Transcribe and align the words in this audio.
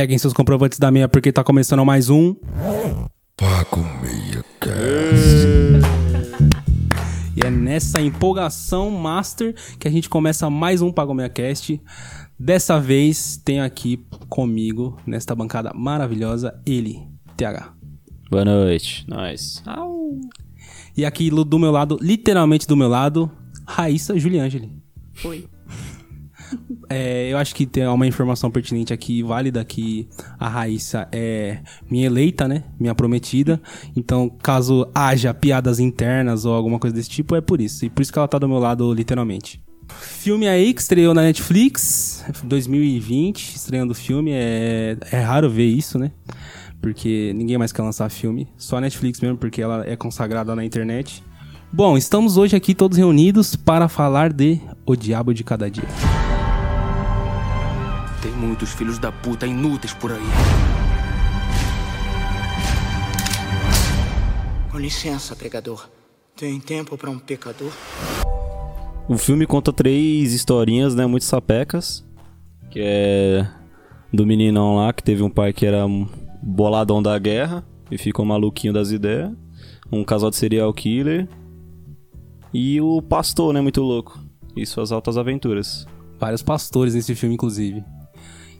Peguem 0.00 0.16
seus 0.16 0.32
comprovantes 0.32 0.78
da 0.78 0.90
meia 0.90 1.06
porque 1.06 1.30
tá 1.30 1.44
começando 1.44 1.84
mais 1.84 2.08
um. 2.08 2.34
Pago 3.36 3.84
Meia 4.00 4.42
Cast. 4.58 5.46
E 7.36 7.46
é 7.46 7.50
nessa 7.50 8.00
empolgação 8.00 8.90
master 8.90 9.54
que 9.78 9.86
a 9.86 9.90
gente 9.90 10.08
começa 10.08 10.48
mais 10.48 10.80
um 10.80 10.90
Pago 10.90 11.12
Meia 11.12 11.28
Cast. 11.28 11.78
Dessa 12.38 12.80
vez 12.80 13.36
tenho 13.44 13.62
aqui 13.62 14.02
comigo, 14.26 14.96
nesta 15.06 15.34
bancada 15.34 15.70
maravilhosa, 15.74 16.58
ele, 16.64 17.06
TH. 17.36 17.74
Boa 18.30 18.46
noite. 18.46 19.04
Nós. 19.06 19.62
E 20.96 21.04
aqui 21.04 21.28
do 21.28 21.58
meu 21.58 21.70
lado, 21.70 21.98
literalmente 22.00 22.66
do 22.66 22.74
meu 22.74 22.88
lado, 22.88 23.30
Raíssa 23.66 24.18
Juliangeli. 24.18 24.72
Oi. 25.26 25.46
É, 26.92 27.28
eu 27.28 27.38
acho 27.38 27.54
que 27.54 27.66
tem 27.66 27.86
uma 27.86 28.04
informação 28.04 28.50
pertinente 28.50 28.92
aqui, 28.92 29.22
válida, 29.22 29.64
que 29.64 30.08
a 30.40 30.48
Raíssa 30.48 31.06
é 31.12 31.58
minha 31.88 32.04
eleita, 32.04 32.48
né? 32.48 32.64
Minha 32.80 32.96
prometida. 32.96 33.62
Então, 33.94 34.28
caso 34.28 34.88
haja 34.92 35.32
piadas 35.32 35.78
internas 35.78 36.44
ou 36.44 36.52
alguma 36.52 36.80
coisa 36.80 36.96
desse 36.96 37.08
tipo, 37.08 37.36
é 37.36 37.40
por 37.40 37.60
isso. 37.60 37.84
E 37.84 37.90
por 37.90 38.02
isso 38.02 38.12
que 38.12 38.18
ela 38.18 38.26
tá 38.26 38.38
do 38.38 38.48
meu 38.48 38.58
lado, 38.58 38.92
literalmente. 38.92 39.62
Filme 39.88 40.48
aí 40.48 40.74
que 40.74 40.80
estreou 40.80 41.14
na 41.14 41.22
Netflix, 41.22 42.24
2020, 42.42 43.54
estreando 43.54 43.94
filme. 43.94 44.32
É, 44.34 44.96
é 45.12 45.20
raro 45.20 45.48
ver 45.48 45.66
isso, 45.66 45.96
né? 45.96 46.10
Porque 46.82 47.32
ninguém 47.36 47.56
mais 47.56 47.70
quer 47.70 47.82
lançar 47.82 48.08
filme. 48.10 48.48
Só 48.56 48.78
a 48.78 48.80
Netflix 48.80 49.20
mesmo, 49.20 49.36
porque 49.36 49.62
ela 49.62 49.88
é 49.88 49.94
consagrada 49.94 50.56
na 50.56 50.64
internet. 50.64 51.22
Bom, 51.72 51.96
estamos 51.96 52.36
hoje 52.36 52.56
aqui 52.56 52.74
todos 52.74 52.98
reunidos 52.98 53.54
para 53.54 53.86
falar 53.86 54.32
de 54.32 54.60
O 54.84 54.96
Diabo 54.96 55.32
de 55.32 55.44
Cada 55.44 55.70
Dia. 55.70 55.84
Tem 58.22 58.30
muitos 58.32 58.74
filhos 58.74 58.98
da 58.98 59.10
puta 59.10 59.46
inúteis 59.46 59.94
por 59.94 60.12
aí. 60.12 60.20
Com 64.70 64.78
licença, 64.78 65.34
pregador. 65.34 65.88
Tem 66.36 66.60
tempo 66.60 66.98
para 66.98 67.08
um 67.08 67.18
pecador? 67.18 67.72
O 69.08 69.16
filme 69.16 69.46
conta 69.46 69.72
três 69.72 70.34
historinhas, 70.34 70.94
né? 70.94 71.06
Muito 71.06 71.24
sapecas. 71.24 72.06
Que 72.70 72.80
é 72.82 73.48
do 74.12 74.26
meninão 74.26 74.76
lá 74.76 74.92
que 74.92 75.02
teve 75.02 75.22
um 75.22 75.30
pai 75.30 75.54
que 75.54 75.64
era 75.64 75.86
um 75.86 76.06
boladão 76.42 77.02
da 77.02 77.18
guerra 77.18 77.64
e 77.90 77.96
ficou 77.96 78.24
maluquinho 78.24 78.72
das 78.74 78.90
ideias. 78.90 79.32
Um 79.90 80.04
casal 80.04 80.28
de 80.28 80.36
serial 80.36 80.72
killer. 80.74 81.26
E 82.52 82.82
o 82.82 83.00
pastor, 83.00 83.54
né? 83.54 83.62
Muito 83.62 83.80
louco. 83.80 84.20
E 84.54 84.66
suas 84.66 84.92
altas 84.92 85.16
aventuras. 85.16 85.86
Vários 86.18 86.42
pastores 86.42 86.94
nesse 86.94 87.14
filme, 87.14 87.34
inclusive. 87.34 87.82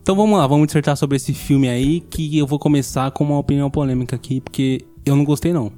Então 0.03 0.17
vamos 0.17 0.39
lá, 0.39 0.47
vamos 0.47 0.67
dissertar 0.67 0.97
sobre 0.97 1.17
esse 1.17 1.33
filme 1.34 1.69
aí, 1.69 2.01
que 2.01 2.37
eu 2.37 2.47
vou 2.47 2.59
começar 2.59 3.11
com 3.11 3.23
uma 3.23 3.39
opinião 3.39 3.70
polêmica 3.70 4.17
aqui, 4.17 4.41
porque 4.41 4.84
eu 5.05 5.15
não 5.15 5.25
gostei 5.25 5.53
não. 5.53 5.70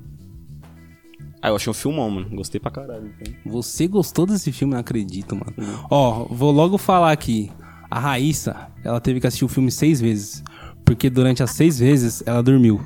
Ah, 1.43 1.49
eu 1.49 1.57
achei 1.57 1.71
um 1.71 1.75
filmão, 1.75 2.09
mano. 2.09 2.31
Gostei 2.31 2.61
pra 2.61 2.71
caralho. 2.71 3.13
então. 3.21 3.35
Você 3.45 3.89
gostou 3.89 4.25
desse 4.25 4.53
filme? 4.53 4.75
Não 4.75 4.81
acredito, 4.81 5.35
mano. 5.35 5.53
Ó, 5.91 6.27
vou 6.31 6.53
logo 6.53 6.79
falar 6.79 7.11
aqui. 7.11 7.51
A 7.91 7.99
Raíssa, 7.99 8.69
ela 8.85 9.01
teve 9.01 9.21
que 9.21 9.27
assistir 9.27 9.45
o 9.45 9.49
filme 9.49 9.71
seis 9.71 10.01
vezes. 10.01 10.43
Porque 10.85 11.11
durante 11.11 11.43
as 11.43 11.51
seis 11.51 11.81
vezes 11.81 12.23
ela 12.25 12.43
dormiu. 12.45 12.81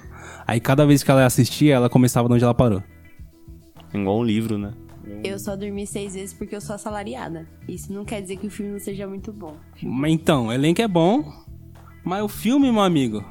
Aí 0.46 0.58
cada 0.58 0.86
vez 0.86 1.02
que 1.02 1.10
ela 1.10 1.26
assistia, 1.26 1.74
ela 1.74 1.90
começava 1.90 2.28
de 2.28 2.34
onde 2.34 2.44
ela 2.44 2.54
parou. 2.54 2.82
Igual 3.92 4.20
um 4.20 4.24
livro, 4.24 4.56
né? 4.56 4.72
Eu 5.22 5.38
só 5.38 5.56
dormi 5.56 5.86
seis 5.86 6.14
vezes 6.14 6.34
porque 6.34 6.54
eu 6.54 6.60
sou 6.60 6.74
assalariada. 6.74 7.46
Isso 7.68 7.92
não 7.92 8.04
quer 8.04 8.20
dizer 8.20 8.36
que 8.36 8.46
o 8.46 8.50
filme 8.50 8.72
não 8.72 8.78
seja 8.78 9.06
muito 9.06 9.32
bom. 9.32 9.56
Mas 9.82 10.12
então, 10.12 10.46
o 10.46 10.52
elenco 10.52 10.82
é 10.82 10.88
bom, 10.88 11.24
mas 12.04 12.22
o 12.22 12.28
filme, 12.28 12.70
meu 12.70 12.82
amigo, 12.82 13.24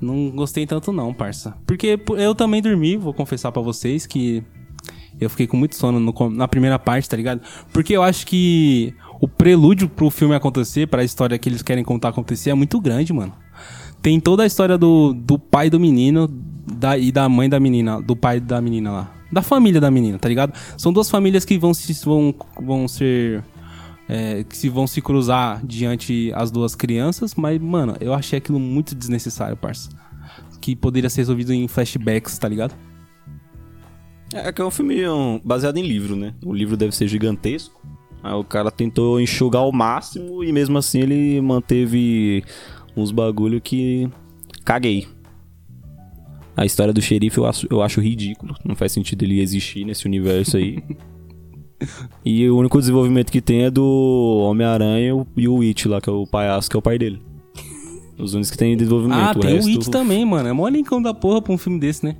não 0.00 0.30
gostei 0.30 0.66
tanto 0.66 0.92
não, 0.92 1.12
parça. 1.12 1.56
Porque 1.66 1.98
eu 2.16 2.34
também 2.34 2.62
dormi, 2.62 2.96
vou 2.96 3.14
confessar 3.14 3.52
pra 3.52 3.62
vocês 3.62 4.06
que 4.06 4.42
eu 5.18 5.30
fiquei 5.30 5.46
com 5.46 5.56
muito 5.56 5.74
sono 5.74 5.98
no 5.98 6.30
na 6.30 6.46
primeira 6.46 6.78
parte, 6.78 7.08
tá 7.08 7.16
ligado? 7.16 7.40
Porque 7.72 7.94
eu 7.94 8.02
acho 8.02 8.26
que 8.26 8.94
o 9.20 9.26
prelúdio 9.26 9.88
pro 9.88 10.10
filme 10.10 10.34
acontecer, 10.34 10.86
pra 10.86 11.02
história 11.02 11.38
que 11.38 11.48
eles 11.48 11.62
querem 11.62 11.84
contar 11.84 12.10
acontecer, 12.10 12.50
é 12.50 12.54
muito 12.54 12.80
grande, 12.80 13.12
mano. 13.12 13.32
Tem 14.02 14.20
toda 14.20 14.42
a 14.42 14.46
história 14.46 14.76
do, 14.76 15.14
do 15.14 15.38
pai 15.38 15.70
do 15.70 15.80
menino 15.80 16.28
da, 16.28 16.98
e 16.98 17.10
da 17.10 17.28
mãe 17.28 17.48
da 17.48 17.58
menina, 17.58 18.00
do 18.00 18.14
pai 18.14 18.38
da 18.38 18.60
menina 18.60 18.92
lá. 18.92 19.15
Da 19.30 19.42
família 19.42 19.80
da 19.80 19.90
menina, 19.90 20.18
tá 20.18 20.28
ligado? 20.28 20.52
São 20.78 20.92
duas 20.92 21.10
famílias 21.10 21.44
que 21.44 21.58
vão, 21.58 21.74
se, 21.74 21.92
vão, 22.04 22.34
vão 22.60 22.86
ser 22.86 23.42
é, 24.08 24.44
que 24.44 24.56
se 24.56 24.68
vão 24.68 24.86
se 24.86 25.02
cruzar 25.02 25.64
diante 25.64 26.32
as 26.34 26.50
duas 26.50 26.74
crianças, 26.74 27.34
mas, 27.34 27.60
mano, 27.60 27.96
eu 28.00 28.14
achei 28.14 28.38
aquilo 28.38 28.58
muito 28.58 28.94
desnecessário, 28.94 29.56
parça. 29.56 29.90
Que 30.60 30.76
poderia 30.76 31.10
ser 31.10 31.22
resolvido 31.22 31.52
em 31.52 31.66
flashbacks, 31.68 32.38
tá 32.38 32.48
ligado? 32.48 32.74
É 34.32 34.52
que 34.52 34.60
é 34.60 34.64
um 34.64 34.70
filme 34.70 35.08
um, 35.08 35.40
baseado 35.44 35.76
em 35.76 35.82
livro, 35.82 36.16
né? 36.16 36.34
O 36.44 36.52
livro 36.52 36.76
deve 36.76 36.94
ser 36.94 37.06
gigantesco. 37.08 37.80
Aí 38.22 38.34
o 38.34 38.42
cara 38.42 38.70
tentou 38.70 39.20
enxugar 39.20 39.62
ao 39.62 39.70
máximo 39.70 40.42
e 40.42 40.52
mesmo 40.52 40.76
assim 40.78 41.00
ele 41.00 41.40
manteve 41.40 42.42
uns 42.96 43.12
bagulho 43.12 43.60
que 43.60 44.10
caguei. 44.64 45.06
A 46.56 46.64
história 46.64 46.92
do 46.92 47.02
xerife 47.02 47.38
eu 47.38 47.46
acho, 47.46 47.66
eu 47.70 47.82
acho 47.82 48.00
ridículo. 48.00 48.54
Não 48.64 48.74
faz 48.74 48.92
sentido 48.92 49.22
ele 49.24 49.40
existir 49.40 49.84
nesse 49.84 50.06
universo 50.06 50.56
aí. 50.56 50.82
e 52.24 52.48
o 52.48 52.56
único 52.56 52.78
desenvolvimento 52.78 53.30
que 53.30 53.40
tem 53.40 53.64
é 53.64 53.70
do 53.70 54.42
Homem-Aranha 54.48 55.08
e 55.08 55.12
o- 55.12 55.26
e 55.36 55.48
o 55.48 55.60
It 55.60 55.86
lá, 55.88 56.00
que 56.00 56.08
é 56.08 56.12
o 56.12 56.26
palhaço, 56.26 56.70
que 56.70 56.76
é 56.76 56.78
o 56.78 56.82
pai 56.82 56.98
dele. 56.98 57.20
Os 58.18 58.32
únicos 58.32 58.50
que 58.50 58.56
tem 58.56 58.74
desenvolvimento. 58.76 59.18
Ah, 59.20 59.34
tem 59.34 59.54
resto- 59.56 59.68
o 59.70 59.72
It 59.74 59.90
também, 59.90 60.24
mano. 60.24 60.48
É 60.48 60.52
mó 60.52 60.66
linkão 60.68 61.02
da 61.02 61.12
porra 61.12 61.42
pra 61.42 61.52
um 61.52 61.58
filme 61.58 61.78
desse, 61.78 62.04
né? 62.04 62.16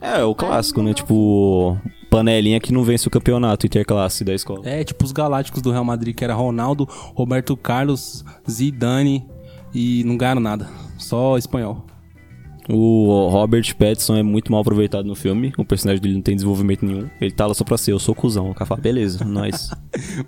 É, 0.00 0.22
o 0.24 0.34
clássico, 0.34 0.82
né? 0.82 0.92
Tipo, 0.92 1.78
panelinha 2.10 2.58
que 2.58 2.72
não 2.72 2.82
vence 2.82 3.06
o 3.06 3.10
campeonato 3.10 3.64
interclasse 3.66 4.24
da 4.24 4.34
escola. 4.34 4.62
É, 4.68 4.82
tipo 4.82 5.04
os 5.04 5.12
galácticos 5.12 5.62
do 5.62 5.70
Real 5.70 5.84
Madrid, 5.84 6.14
que 6.14 6.24
era 6.24 6.34
Ronaldo, 6.34 6.86
Roberto 7.14 7.56
Carlos, 7.56 8.24
Zidane 8.50 9.24
e 9.72 10.02
não 10.04 10.16
ganharam 10.16 10.40
nada. 10.40 10.68
Só 10.98 11.38
espanhol. 11.38 11.86
O 12.68 13.28
Robert 13.30 13.76
Pattinson 13.76 14.16
é 14.16 14.22
muito 14.22 14.50
mal 14.50 14.60
aproveitado 14.60 15.06
no 15.06 15.14
filme. 15.14 15.52
O 15.56 15.64
personagem 15.64 16.02
dele 16.02 16.14
não 16.14 16.22
tem 16.22 16.34
desenvolvimento 16.34 16.84
nenhum. 16.84 17.08
Ele 17.20 17.30
tá 17.30 17.46
lá 17.46 17.54
só 17.54 17.62
pra 17.62 17.78
ser, 17.78 17.92
eu 17.92 17.98
sou 17.98 18.14
cuzão. 18.14 18.50
O 18.50 18.54
cara 18.54 18.66
fala, 18.66 18.80
beleza, 18.80 19.22
nós. 19.26 19.70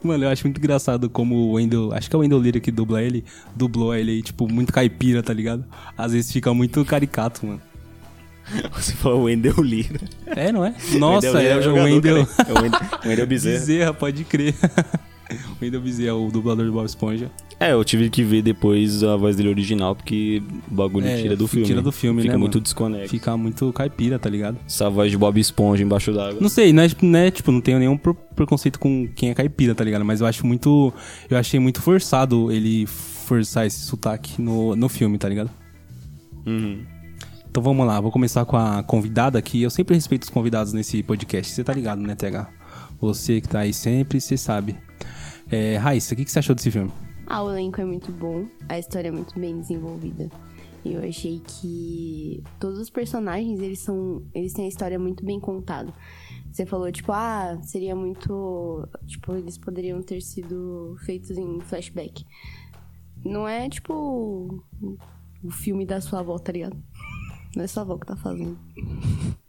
Mano, 0.03 0.25
eu 0.25 0.28
acho 0.28 0.44
muito 0.47 0.59
engraçado 0.59 1.10
como 1.10 1.34
o 1.34 1.53
Wendell. 1.54 1.93
Acho 1.93 2.09
que 2.09 2.15
é 2.15 2.19
o 2.19 2.22
Wendell 2.22 2.41
Lira 2.41 2.60
que 2.60 2.71
dubla 2.71 3.03
ele. 3.03 3.25
Dublou 3.56 3.94
ele, 3.94 4.22
tipo, 4.22 4.47
muito 4.50 4.72
caipira, 4.72 5.22
tá 5.22 5.32
ligado? 5.32 5.65
Às 5.97 6.12
vezes 6.12 6.31
fica 6.32 6.54
muito 6.54 6.84
caricato, 6.84 7.44
mano. 7.44 7.60
Você 8.72 8.93
falou 8.93 9.25
Wendell 9.25 9.60
Lira. 9.60 10.00
É, 10.26 10.53
não 10.53 10.65
é? 10.65 10.75
Nossa, 10.99 11.32
Wendell 11.32 11.50
é, 11.50 11.56
o 11.56 11.59
o 11.59 11.62
jogador, 11.62 11.84
Wendell. 11.84 12.26
cara. 12.26 12.49
É 12.49 12.53
o 12.53 12.62
Wendell, 12.62 12.81
Wendell 13.05 13.26
Bezerra. 13.26 13.59
Bezerra, 13.60 13.94
pode 13.94 14.25
crer. 14.25 14.55
o 15.60 15.65
Wendell 15.65 15.81
Bezerra, 15.81 16.15
o 16.15 16.31
dublador 16.31 16.65
do 16.65 16.72
Bob 16.72 16.87
Esponja. 16.87 17.31
É, 17.60 17.72
eu 17.72 17.84
tive 17.84 18.08
que 18.08 18.22
ver 18.22 18.41
depois 18.41 19.02
a 19.02 19.16
voz 19.16 19.34
dele 19.34 19.48
original, 19.48 19.96
porque 19.96 20.41
o 20.70 20.74
bagulho 20.74 21.06
É, 21.08 21.20
tira 21.22 21.36
do 21.36 21.48
filme. 21.48 21.66
tira 21.66 21.82
do 21.82 21.91
filme, 21.91 22.22
Fica 22.22 22.34
né, 22.34 22.38
muito 22.38 22.54
mano? 22.54 22.62
desconexo. 22.62 23.08
Fica 23.10 23.36
muito 23.36 23.72
caipira, 23.72 24.16
tá 24.16 24.30
ligado? 24.30 24.58
Essa 24.64 24.88
voz 24.88 25.10
de 25.10 25.19
Bob 25.19 25.41
Esponja 25.41 25.82
embaixo 25.82 26.12
d'água. 26.12 26.38
Não 26.41 26.48
sei, 26.48 26.72
não 26.72 26.84
é, 26.84 26.88
não 27.02 27.19
é, 27.19 27.30
tipo, 27.32 27.50
não 27.50 27.60
tenho 27.60 27.80
nenhum 27.80 27.96
pre- 27.96 28.14
preconceito 28.36 28.78
com 28.78 29.08
quem 29.08 29.30
é 29.30 29.34
caipira, 29.34 29.74
tá 29.74 29.82
ligado? 29.82 30.04
Mas 30.04 30.20
eu 30.20 30.26
acho 30.28 30.46
muito. 30.46 30.92
Eu 31.28 31.36
achei 31.36 31.58
muito 31.58 31.82
forçado 31.82 32.52
ele 32.52 32.86
forçar 32.86 33.66
esse 33.66 33.80
sotaque 33.80 34.40
no, 34.40 34.76
no 34.76 34.88
filme, 34.88 35.19
tá 35.19 35.28
ligado? 35.28 35.50
Uhum. 36.46 36.84
Então 37.50 37.60
vamos 37.62 37.84
lá, 37.86 38.00
vou 38.00 38.12
começar 38.12 38.44
com 38.44 38.56
a 38.56 38.84
convidada 38.84 39.36
aqui. 39.36 39.62
Eu 39.62 39.70
sempre 39.70 39.96
respeito 39.96 40.22
os 40.22 40.30
convidados 40.30 40.72
nesse 40.72 41.02
podcast, 41.02 41.52
você 41.52 41.64
tá 41.64 41.72
ligado, 41.72 42.00
né, 42.00 42.14
TH? 42.14 42.48
Você 43.00 43.40
que 43.40 43.48
tá 43.48 43.60
aí 43.60 43.72
sempre, 43.72 44.20
você 44.20 44.36
sabe. 44.36 44.76
É, 45.50 45.76
Raíssa, 45.76 46.14
o 46.14 46.16
que, 46.16 46.25
que 46.25 46.30
você 46.30 46.38
achou 46.38 46.54
desse 46.54 46.70
filme? 46.70 46.90
Ah, 47.30 47.42
o 47.42 47.50
elenco 47.50 47.78
é 47.78 47.84
muito 47.84 48.10
bom, 48.10 48.48
a 48.70 48.78
história 48.78 49.08
é 49.08 49.10
muito 49.10 49.38
bem 49.38 49.60
desenvolvida. 49.60 50.30
Eu 50.82 51.06
achei 51.06 51.40
que 51.40 52.42
todos 52.58 52.78
os 52.78 52.88
personagens, 52.88 53.60
eles 53.60 53.80
são. 53.80 54.22
Eles 54.34 54.54
têm 54.54 54.64
a 54.64 54.69
história 54.69 54.98
muito 54.98 55.22
bem 55.22 55.38
contada. 55.38 55.92
Você 56.50 56.64
falou, 56.64 56.90
tipo, 56.90 57.12
ah, 57.12 57.58
seria 57.62 57.94
muito. 57.94 58.88
Tipo, 59.06 59.34
eles 59.34 59.58
poderiam 59.58 60.00
ter 60.00 60.22
sido 60.22 60.96
feitos 61.04 61.30
em 61.36 61.60
flashback. 61.60 62.25
Não 63.22 63.46
é 63.46 63.69
tipo 63.69 64.64
o 65.44 65.50
filme 65.50 65.84
da 65.84 66.00
sua 66.00 66.20
avó, 66.20 66.38
tá 66.38 66.52
ligado? 66.52 66.82
Não 67.54 67.64
é 67.64 67.66
sua 67.66 67.82
avó 67.82 67.98
que 67.98 68.06
tá 68.06 68.16
fazendo. 68.16 68.58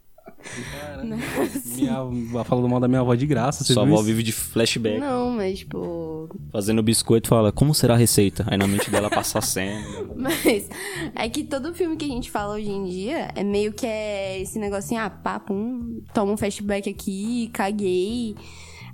Minha, 1.76 2.44
falando 2.44 2.68
mal 2.68 2.80
da 2.80 2.88
minha 2.88 3.02
avó 3.02 3.16
de 3.16 3.26
graça, 3.26 3.64
você 3.64 3.74
Sua 3.74 3.84
avó 3.84 3.96
isso? 3.96 4.04
vive 4.04 4.24
de 4.24 4.32
flashback. 4.32 5.00
Não, 5.00 5.32
mas 5.32 5.60
tipo. 5.60 6.30
Fazendo 6.52 6.82
biscoito 6.84 7.28
fala, 7.28 7.52
como 7.52 7.74
será 7.74 7.94
a 7.94 7.98
receita? 7.98 8.46
Aí 8.48 8.58
na 8.58 8.68
mente 8.68 8.90
dela 8.90 9.10
passa 9.10 9.40
a 9.40 9.42
cena. 9.42 9.86
Mas 10.16 10.70
é 11.16 11.30
que 11.30 11.44
todo 11.46 11.74
filme 11.74 11.96
que 11.96 12.04
a 12.04 12.08
gente 12.10 12.30
fala 12.30 12.56
hoje 12.56 12.70
em 12.70 12.86
dia 12.86 13.32
é 13.36 13.44
meio 13.44 13.72
que 13.72 13.86
é 13.86 14.42
esse 14.42 14.60
negocinho, 14.60 15.00
ah, 15.00 15.10
papo, 15.10 15.54
um, 15.54 16.02
toma 16.14 16.34
um 16.34 16.38
flashback 16.38 16.90
aqui, 16.90 17.50
caguei. 17.54 18.36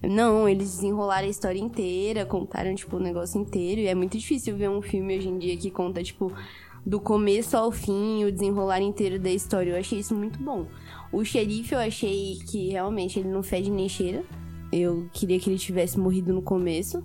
Não, 0.03 0.47
eles 0.47 0.75
desenrolaram 0.75 1.25
a 1.25 1.29
história 1.29 1.59
inteira, 1.59 2.25
contaram, 2.25 2.75
tipo, 2.75 2.97
o 2.97 2.99
negócio 2.99 3.41
inteiro. 3.41 3.81
E 3.81 3.87
é 3.87 3.95
muito 3.95 4.17
difícil 4.17 4.55
ver 4.55 4.69
um 4.69 4.81
filme 4.81 5.17
hoje 5.17 5.27
em 5.27 5.39
dia 5.39 5.57
que 5.57 5.71
conta, 5.71 6.03
tipo, 6.03 6.31
do 6.85 6.99
começo 6.99 7.57
ao 7.57 7.71
fim, 7.71 8.23
o 8.23 8.31
desenrolar 8.31 8.81
inteiro 8.81 9.17
da 9.17 9.31
história. 9.31 9.71
Eu 9.71 9.79
achei 9.79 9.99
isso 9.99 10.13
muito 10.13 10.37
bom. 10.37 10.67
O 11.15 11.23
xerife 11.23 11.73
eu 11.73 11.79
achei 11.79 12.39
que 12.45 12.71
realmente 12.71 13.17
ele 13.17 13.29
não 13.29 13.41
fede 13.41 13.71
nem 13.71 13.87
cheira. 13.87 14.21
Eu 14.69 15.07
queria 15.13 15.39
que 15.39 15.49
ele 15.49 15.57
tivesse 15.57 15.97
morrido 15.97 16.33
no 16.33 16.41
começo. 16.41 17.01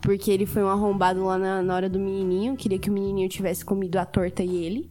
Porque 0.00 0.30
ele 0.30 0.46
foi 0.46 0.62
um 0.62 0.68
arrombado 0.68 1.24
lá 1.24 1.36
na, 1.36 1.60
na 1.60 1.74
hora 1.74 1.88
do 1.88 1.98
menininho. 1.98 2.54
Queria 2.54 2.78
que 2.78 2.88
o 2.88 2.92
menininho 2.92 3.28
tivesse 3.28 3.64
comido 3.64 3.96
a 3.96 4.06
torta 4.06 4.44
e 4.44 4.64
ele. 4.64 4.88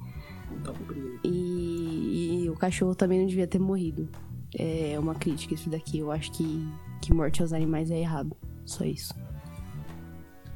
E, 1.24 2.44
e 2.44 2.50
o 2.50 2.56
cachorro 2.57 2.94
também 2.94 3.22
não 3.22 3.28
devia 3.28 3.48
ter 3.48 3.60
morrido. 3.60 4.10
É 4.54 5.00
uma 5.00 5.16
crítica 5.16 5.54
isso 5.54 5.69
daqui. 5.69 6.00
Eu 6.00 6.12
acho 6.12 6.30
que, 6.34 6.68
que 7.01 7.13
morte 7.13 7.42
aos 7.42 7.54
animais 7.54 7.90
é 7.92 7.98
errado. 7.98 8.36
Só 8.66 8.84
isso. 8.84 9.13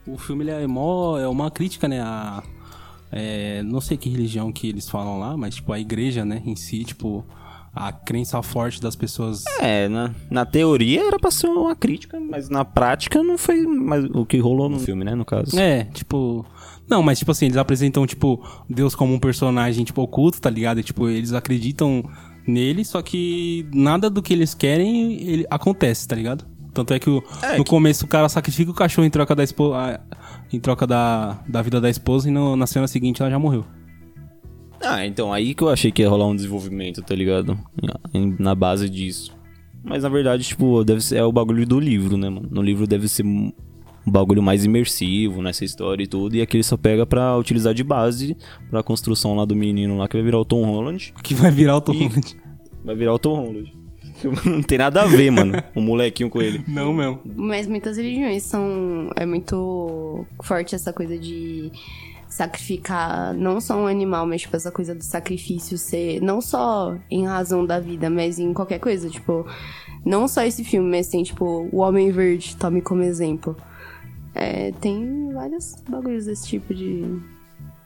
O 0.05 0.17
filme 0.17 0.43
ele 0.43 0.51
é, 0.51 0.67
mó, 0.67 1.17
é 1.17 1.27
uma 1.27 1.49
crítica, 1.49 1.87
né? 1.87 2.01
A, 2.01 2.43
é, 3.13 3.63
não 3.63 3.79
sei 3.79 3.95
que 3.95 4.09
religião 4.09 4.51
que 4.51 4.67
eles 4.67 4.89
falam 4.89 5.17
lá, 5.17 5.37
mas 5.37 5.55
tipo 5.55 5.71
a 5.71 5.79
igreja, 5.79 6.25
né, 6.25 6.43
em 6.45 6.55
si, 6.57 6.83
tipo 6.83 7.25
a 7.77 7.91
crença 7.91 8.41
forte 8.41 8.81
das 8.81 8.95
pessoas. 8.95 9.43
É, 9.59 9.87
na, 9.87 10.11
na 10.29 10.45
teoria 10.45 11.05
era 11.07 11.17
pra 11.19 11.31
ser 11.31 11.47
uma 11.47 11.75
crítica, 11.75 12.19
mas 12.19 12.49
na 12.49 12.65
prática 12.65 13.21
não 13.23 13.37
foi 13.37 13.65
mais 13.65 14.05
o 14.05 14.25
que 14.25 14.37
rolou 14.39 14.67
no 14.69 14.79
filme, 14.79 15.03
né, 15.03 15.15
no 15.15 15.25
caso. 15.25 15.57
É, 15.59 15.85
tipo. 15.85 16.45
Não, 16.89 17.03
mas 17.03 17.19
tipo 17.19 17.31
assim, 17.31 17.45
eles 17.47 17.57
apresentam, 17.57 18.07
tipo, 18.07 18.41
Deus 18.69 18.95
como 18.95 19.13
um 19.13 19.19
personagem, 19.19 19.83
tipo, 19.83 20.01
oculto, 20.01 20.39
tá 20.39 20.49
ligado? 20.49 20.79
E, 20.79 20.83
tipo, 20.83 21.09
eles 21.09 21.33
acreditam 21.33 22.01
nele, 22.47 22.85
só 22.85 23.01
que 23.01 23.67
nada 23.73 24.09
do 24.09 24.21
que 24.21 24.31
eles 24.33 24.53
querem 24.53 25.13
ele, 25.21 25.45
acontece, 25.49 26.07
tá 26.07 26.15
ligado? 26.15 26.45
Tanto 26.73 26.93
é 26.93 26.99
que 26.99 27.09
o- 27.09 27.21
É 27.41 27.57
no 27.57 27.63
que- 27.65 27.69
começo 27.69 28.05
o 28.05 28.07
cara 28.07 28.29
sacrifica 28.29 28.71
o 28.71 28.73
cachorro 28.73 29.05
em 29.05 29.09
troca 29.09 29.35
da 29.35 29.43
esposa. 29.43 29.99
Em 30.53 30.59
troca 30.61 30.87
da, 30.87 31.39
da 31.45 31.61
vida 31.61 31.81
da 31.81 31.89
esposa 31.89 32.29
e 32.29 32.31
no- 32.31 32.55
na 32.55 32.65
cena 32.65 32.87
seguinte 32.87 33.21
ela 33.21 33.29
já 33.31 33.37
morreu. 33.39 33.65
Ah, 34.81 35.05
então 35.05 35.33
aí 35.33 35.53
que 35.53 35.63
eu 35.63 35.69
achei 35.69 35.91
que 35.91 36.01
ia 36.01 36.09
rolar 36.09 36.27
um 36.27 36.35
desenvolvimento, 36.35 37.01
tá 37.01 37.15
ligado? 37.15 37.57
Na 38.39 38.53
base 38.53 38.89
disso. 38.89 39.35
Mas 39.83 40.03
na 40.03 40.09
verdade, 40.09 40.43
tipo, 40.43 40.83
deve 40.83 41.01
ser 41.01 41.17
é 41.17 41.23
o 41.23 41.31
bagulho 41.31 41.65
do 41.65 41.79
livro, 41.79 42.17
né, 42.17 42.29
mano? 42.29 42.47
No 42.51 42.61
livro 42.61 42.85
deve 42.85 43.07
ser 43.07 43.25
um 43.25 43.51
um 44.07 44.11
bagulho 44.11 44.41
mais 44.41 44.63
imersivo 44.63 45.41
nessa 45.41 45.65
história 45.65 46.01
e 46.01 46.07
tudo. 46.07 46.35
E 46.35 46.41
aqui 46.41 46.55
ele 46.55 46.63
só 46.63 46.77
pega 46.77 47.05
pra 47.05 47.37
utilizar 47.37 47.73
de 47.73 47.83
base 47.83 48.37
pra 48.69 48.81
construção 48.81 49.35
lá 49.35 49.43
do 49.43 49.53
menino 49.53 49.97
lá 49.97 50.07
que 50.07 50.15
vai 50.15 50.23
virar 50.23 50.39
o 50.39 50.45
Tom 50.45 50.63
Holland. 50.63 51.13
Que 51.21 51.35
vai 51.35 51.51
virar 51.51 51.75
o 51.75 51.81
Tom. 51.81 51.91
Holland. 51.91 52.37
Vai 52.85 52.95
virar 52.95 53.13
o 53.13 53.19
Tom 53.19 53.35
Holland. 53.35 53.73
Não 54.45 54.63
tem 54.63 54.77
nada 54.77 55.01
a 55.01 55.05
ver, 55.05 55.29
mano. 55.29 55.61
O 55.75 55.81
molequinho 55.81 56.29
com 56.29 56.41
ele. 56.41 56.63
Não 56.65 56.93
mesmo. 56.93 57.19
Mas 57.35 57.67
muitas 57.67 57.97
religiões 57.97 58.43
são. 58.43 59.11
É 59.15 59.25
muito 59.25 60.25
forte 60.41 60.73
essa 60.73 60.93
coisa 60.93 61.17
de 61.17 61.69
sacrificar 62.29 63.33
não 63.33 63.59
só 63.61 63.77
um 63.77 63.87
animal, 63.87 64.25
mas 64.25 64.41
tipo 64.41 64.55
essa 64.55 64.71
coisa 64.71 64.93
do 64.93 65.03
sacrifício 65.03 65.77
ser 65.77 66.21
não 66.21 66.41
só 66.41 66.97
em 67.09 67.25
razão 67.25 67.65
da 67.65 67.79
vida, 67.79 68.09
mas 68.09 68.37
em 68.39 68.53
qualquer 68.53 68.79
coisa, 68.79 69.09
tipo, 69.09 69.45
não 70.05 70.27
só 70.27 70.43
esse 70.43 70.63
filme, 70.63 70.89
mas 70.89 71.07
tem 71.07 71.23
tipo 71.23 71.67
o 71.71 71.77
Homem 71.77 72.11
Verde, 72.11 72.55
tome 72.57 72.81
como 72.81 73.01
exemplo. 73.03 73.55
É, 74.35 74.71
tem 74.73 75.31
vários 75.33 75.75
bagulhos 75.89 76.25
desse 76.25 76.47
tipo 76.47 76.73
de 76.73 77.19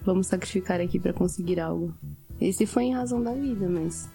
vamos 0.03 0.27
sacrificar 0.27 0.81
aqui 0.81 0.99
pra 0.99 1.13
conseguir 1.13 1.59
algo. 1.59 1.93
Esse 2.39 2.65
foi 2.65 2.85
em 2.85 2.93
razão 2.93 3.21
da 3.21 3.33
vida, 3.33 3.69
mas 3.69 4.09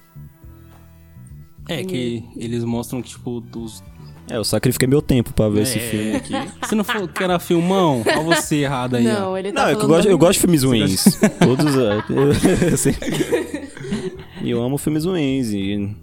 É 1.69 1.83
que 1.85 2.25
eles 2.37 2.63
mostram 2.65 3.03
que, 3.03 3.11
tipo, 3.11 3.41
dos. 3.41 3.83
É, 4.29 4.37
eu 4.37 4.45
sacrifiquei 4.45 4.89
meu 4.89 5.01
tempo 5.01 5.33
pra 5.33 5.49
ver 5.49 5.63
esse 5.63 5.79
É. 5.79 5.81
filme 5.81 6.17
aqui. 6.17 6.33
Se 6.69 6.75
não 6.75 6.83
for 6.83 7.07
que 7.09 7.23
era 7.23 7.39
filmão, 7.39 8.03
olha 8.07 8.23
você 8.23 8.57
errado 8.57 8.97
aí. 8.97 9.07
ó. 9.09 9.21
não, 9.21 9.39
ele 9.39 9.53
tá 9.53 9.63
Não, 9.63 9.69
é 9.71 9.77
que 9.77 9.83
eu 9.85 9.89
gosto, 9.89 10.09
eu 10.09 10.19
gosto 10.19 10.33
de 10.35 10.41
filmes 10.41 10.63
ruins. 10.65 11.05
Todos. 11.39 11.77
é, 11.77 12.03
eu- 12.11 12.69
eu 12.71 12.77
sempre- 12.77 13.09
E 14.43 14.51
eu 14.51 14.63
amo 14.63 14.79
filmes 14.79 15.05
ruins. 15.05 15.51
E 15.53 15.95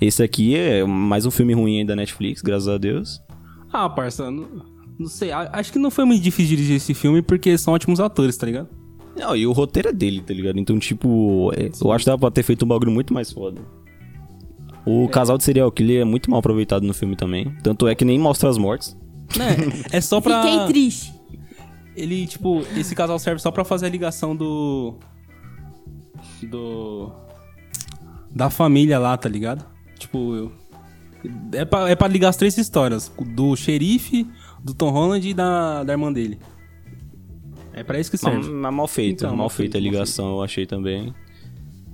esse 0.00 0.22
aqui 0.22 0.54
é 0.56 0.84
mais 0.84 1.24
um 1.26 1.30
filme 1.30 1.52
ruim 1.54 1.78
aí 1.78 1.84
da 1.84 1.96
Netflix, 1.96 2.42
graças 2.42 2.68
a 2.68 2.78
Deus. 2.78 3.20
Ah, 3.72 3.88
parça, 3.88 4.30
não, 4.30 4.46
não 4.98 5.06
sei. 5.08 5.30
Acho 5.32 5.72
que 5.72 5.78
não 5.78 5.90
foi 5.90 6.04
muito 6.04 6.22
difícil 6.22 6.56
dirigir 6.56 6.76
esse 6.76 6.92
filme 6.94 7.22
porque 7.22 7.56
são 7.56 7.72
ótimos 7.74 8.00
atores, 8.00 8.36
tá 8.36 8.46
ligado? 8.46 8.68
Não, 9.16 9.34
e 9.36 9.46
o 9.46 9.52
roteiro 9.52 9.88
é 9.88 9.92
dele, 9.92 10.22
tá 10.22 10.32
ligado? 10.32 10.58
Então, 10.58 10.78
tipo, 10.78 11.52
é, 11.56 11.70
eu 11.82 11.92
acho 11.92 12.04
que 12.04 12.10
dava 12.10 12.18
pra 12.20 12.30
ter 12.30 12.42
feito 12.42 12.64
um 12.64 12.68
bagulho 12.68 12.90
muito 12.92 13.12
mais 13.12 13.30
foda. 13.32 13.60
O 14.86 15.08
casal 15.08 15.36
de 15.36 15.44
serial 15.44 15.70
killer 15.70 16.02
é 16.02 16.04
muito 16.04 16.30
mal 16.30 16.40
aproveitado 16.40 16.86
no 16.86 16.94
filme 16.94 17.14
também. 17.16 17.54
Tanto 17.62 17.86
é 17.86 17.94
que 17.94 18.04
nem 18.04 18.18
mostra 18.18 18.48
as 18.48 18.56
mortes. 18.58 18.96
Né? 19.36 19.56
É 19.92 20.00
só 20.00 20.20
pra. 20.20 20.42
Fiquei 20.42 20.66
triste. 20.66 21.14
Ele, 21.96 22.26
tipo, 22.26 22.62
esse 22.76 22.94
casal 22.94 23.18
serve 23.18 23.40
só 23.40 23.50
pra 23.50 23.64
fazer 23.64 23.86
a 23.86 23.90
ligação 23.90 24.34
do. 24.34 24.94
Do. 26.48 27.12
Da 28.30 28.48
família 28.48 28.98
lá, 28.98 29.16
tá 29.16 29.28
ligado? 29.28 29.64
Tipo, 29.98 30.34
eu. 30.34 30.52
É 31.52 31.64
pra, 31.66 31.90
é 31.90 31.94
pra 31.94 32.08
ligar 32.08 32.30
as 32.30 32.36
três 32.36 32.56
histórias: 32.56 33.12
do 33.34 33.54
xerife, 33.54 34.26
do 34.62 34.72
Tom 34.72 34.90
Holland 34.90 35.28
e 35.28 35.34
da, 35.34 35.84
da 35.84 35.92
irmã 35.92 36.12
dele. 36.12 36.38
É 37.72 37.82
pra 37.84 38.00
isso 38.00 38.10
que 38.10 38.18
Mas, 38.22 38.34
serve. 38.34 38.50
mas 38.50 38.74
mal 38.74 38.88
feita, 38.88 39.24
Então, 39.24 39.30
mal, 39.30 39.38
mal 39.38 39.48
feita 39.48 39.78
a 39.78 39.80
feito, 39.80 39.92
ligação, 39.92 40.30
eu 40.30 40.42
achei 40.42 40.66
também. 40.66 41.14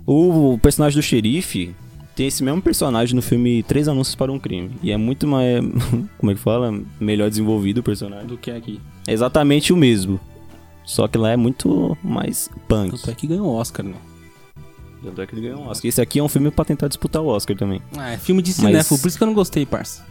O, 0.05 0.53
o 0.53 0.57
personagem 0.59 0.97
do 0.99 1.03
xerife 1.03 1.75
tem 2.17 2.25
esse 2.25 2.43
mesmo 2.43 2.59
personagem 2.59 3.15
no 3.15 3.21
filme 3.21 3.61
Três 3.61 3.87
Anúncios 3.87 4.15
para 4.15 4.31
um 4.31 4.39
Crime. 4.39 4.71
E 4.81 4.91
é 4.91 4.97
muito 4.97 5.27
mais. 5.27 5.63
Como 6.17 6.31
é 6.31 6.35
que 6.35 6.41
fala? 6.41 6.73
Melhor 6.99 7.29
desenvolvido 7.29 7.77
o 7.77 7.83
personagem. 7.83 8.25
Do 8.25 8.35
que 8.35 8.49
aqui. 8.49 8.81
É 9.07 9.13
exatamente 9.13 9.71
o 9.71 9.77
mesmo. 9.77 10.19
Só 10.83 11.07
que 11.07 11.15
lá 11.15 11.29
é 11.29 11.37
muito 11.37 11.95
mais 12.03 12.49
punk. 12.67 12.89
Tanto 12.89 13.11
é 13.11 13.13
que 13.13 13.27
ganhou 13.27 13.45
o 13.45 13.53
Oscar, 13.53 13.85
né? 13.85 13.93
Tanto 15.03 15.21
é 15.21 15.27
que 15.27 15.35
ele 15.35 15.41
ganhou 15.43 15.61
um 15.61 15.67
Oscar. 15.67 15.87
Esse 15.87 16.01
aqui 16.01 16.17
é 16.17 16.23
um 16.23 16.27
filme 16.27 16.49
pra 16.49 16.65
tentar 16.65 16.87
disputar 16.87 17.21
o 17.21 17.27
Oscar 17.27 17.55
também. 17.55 17.83
Ah, 17.95 18.09
é 18.09 18.17
filme 18.17 18.41
de 18.41 18.51
cinéfilo, 18.51 18.99
por 18.99 19.07
isso 19.07 19.15
que 19.15 19.23
eu 19.23 19.27
não 19.27 19.35
gostei, 19.35 19.63
parça. 19.63 20.03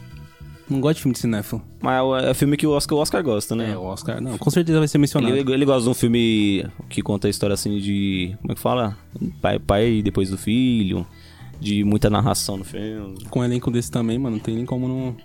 Não 0.69 0.79
gosto 0.79 0.97
de 0.97 1.01
filme 1.01 1.13
de 1.13 1.19
cinéfilo. 1.19 1.61
Mas 1.81 2.23
é, 2.23 2.29
é 2.29 2.33
filme 2.33 2.55
que 2.55 2.65
o 2.65 2.71
Oscar, 2.71 2.97
o 2.97 3.01
Oscar 3.01 3.21
gosta, 3.21 3.53
né? 3.53 3.71
É, 3.71 3.77
o 3.77 3.83
Oscar, 3.83 4.21
não, 4.21 4.37
com 4.37 4.49
certeza 4.49 4.79
vai 4.79 4.87
ser 4.87 4.97
mencionado. 4.97 5.35
Ele, 5.35 5.51
ele 5.51 5.65
gosta 5.65 5.83
de 5.83 5.89
um 5.89 5.93
filme 5.93 6.65
que 6.89 7.01
conta 7.01 7.27
a 7.27 7.29
história 7.29 7.53
assim 7.53 7.77
de. 7.79 8.33
Como 8.41 8.53
é 8.53 8.55
que 8.55 8.61
fala? 8.61 8.97
Pai, 9.41 9.59
pai 9.59 10.01
depois 10.01 10.29
do 10.29 10.37
filho. 10.37 11.05
De 11.59 11.83
muita 11.83 12.09
narração 12.09 12.57
no 12.57 12.63
filme. 12.63 13.25
Com 13.29 13.39
um 13.39 13.43
elenco 13.43 13.71
desse 13.71 13.89
também, 13.91 14.17
mano, 14.19 14.35
não 14.37 14.43
tem 14.43 14.55
nem 14.55 14.65
como 14.65 14.87
não. 14.87 15.15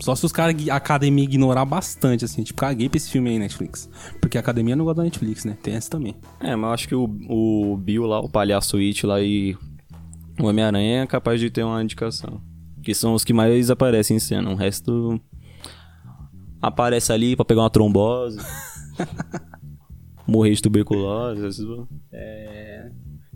Só 0.00 0.14
se 0.14 0.24
os 0.26 0.32
caras, 0.32 0.56
a 0.68 0.76
academia 0.76 1.24
ignorar 1.24 1.64
bastante, 1.64 2.24
assim. 2.24 2.42
Tipo, 2.42 2.60
caguei 2.60 2.88
pra 2.88 2.96
esse 2.96 3.10
filme 3.10 3.30
aí, 3.30 3.38
Netflix. 3.38 3.88
Porque 4.20 4.36
a 4.36 4.40
academia 4.40 4.74
não 4.74 4.84
gosta 4.84 4.98
da 4.98 5.04
Netflix, 5.04 5.44
né? 5.44 5.56
Tem 5.62 5.74
essa 5.74 5.90
também. 5.90 6.16
É, 6.40 6.56
mas 6.56 6.68
eu 6.68 6.74
acho 6.74 6.88
que 6.88 6.94
o, 6.94 7.04
o 7.28 7.76
Bill 7.76 8.04
lá, 8.06 8.18
o 8.20 8.28
palhaço 8.28 8.76
It 8.78 9.04
lá 9.06 9.20
e 9.20 9.56
o 10.40 10.46
Homem-Aranha 10.46 11.02
é 11.02 11.06
capaz 11.06 11.38
de 11.40 11.50
ter 11.50 11.62
uma 11.62 11.82
indicação. 11.82 12.40
Que 12.82 12.94
são 12.94 13.14
os 13.14 13.22
que 13.22 13.32
mais 13.32 13.70
aparecem 13.70 14.16
em 14.16 14.20
cena. 14.20 14.50
O 14.50 14.56
resto 14.56 15.20
aparece 16.60 17.12
ali 17.12 17.36
pra 17.36 17.44
pegar 17.44 17.62
uma 17.62 17.70
trombose. 17.70 18.38
morrer 20.26 20.52
de 20.54 20.62
tuberculose. 20.62 21.46
essas- 21.46 21.66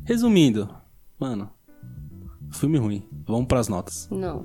Resumindo, 0.05 0.69
mano. 1.19 1.51
Filme 2.51 2.79
ruim. 2.79 3.03
Vamos 3.27 3.47
pras 3.47 3.69
notas. 3.69 4.09
Não. 4.11 4.45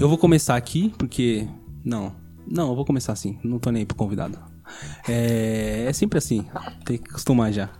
Eu 0.00 0.08
vou 0.08 0.18
começar 0.18 0.56
aqui, 0.56 0.92
porque. 0.98 1.46
Não. 1.84 2.14
Não, 2.46 2.70
eu 2.70 2.76
vou 2.76 2.84
começar 2.84 3.12
assim. 3.12 3.38
Não 3.44 3.58
tô 3.58 3.70
nem 3.70 3.80
aí 3.80 3.86
pro 3.86 3.96
convidado. 3.96 4.38
É, 5.08 5.86
é 5.88 5.92
sempre 5.92 6.18
assim. 6.18 6.44
Tem 6.84 6.98
que 6.98 7.10
acostumar 7.10 7.52
já. 7.52 7.70